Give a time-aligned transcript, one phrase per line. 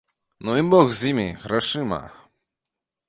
[0.39, 2.01] Ну і бог з імі, грашыма.